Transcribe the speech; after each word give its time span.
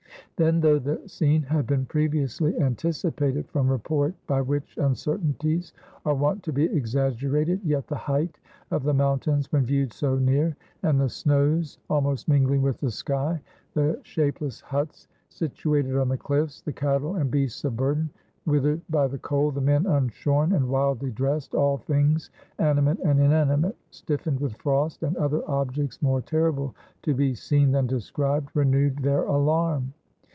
Then, 0.37 0.59
though 0.61 0.79
the 0.79 1.07
scene 1.07 1.43
had 1.43 1.67
been 1.67 1.85
previously 1.85 2.59
anticipated 2.59 3.47
from 3.49 3.67
report 3.69 4.15
(by 4.25 4.41
which 4.41 4.75
un 4.79 4.95
certainties 4.95 5.71
are 6.03 6.15
wont 6.15 6.41
to 6.41 6.51
be 6.51 6.63
exaggerated), 6.63 7.61
yet 7.63 7.85
the 7.85 7.95
height 7.95 8.39
of 8.71 8.81
the 8.81 8.93
mountains 8.95 9.51
when 9.51 9.67
viewed 9.67 9.93
so 9.93 10.15
near, 10.17 10.55
and 10.81 10.99
the 10.99 11.09
snows 11.09 11.77
almost 11.91 12.27
mingHng 12.27 12.59
with 12.59 12.79
the 12.79 12.89
sky, 12.89 13.39
the 13.75 13.99
shapeless 14.01 14.61
huts 14.61 15.07
situ 15.29 15.75
ated 15.75 15.95
on 15.95 16.09
the 16.09 16.17
cHffs, 16.17 16.63
the 16.63 16.73
cattle 16.73 17.17
and 17.17 17.29
beasts 17.29 17.63
of 17.63 17.77
burden 17.77 18.09
with 18.47 18.63
ered 18.63 18.81
by 18.89 19.05
the 19.05 19.19
cold, 19.19 19.53
the 19.53 19.61
men 19.61 19.85
unshorn 19.85 20.53
and 20.53 20.67
wildly 20.67 21.11
dressed, 21.11 21.53
all 21.53 21.77
things, 21.77 22.31
animate 22.57 22.97
and 23.01 23.19
inanimate, 23.19 23.77
stiffened 23.91 24.39
with 24.39 24.55
frost, 24.55 25.03
and 25.03 25.15
other 25.17 25.47
objects 25.47 26.01
more 26.01 26.19
terrible 26.19 26.73
to 27.03 27.13
be 27.13 27.35
seen 27.35 27.71
than 27.71 27.85
described, 27.85 28.49
renewed 28.55 28.97
their 29.03 29.21
alarm. 29.25 29.93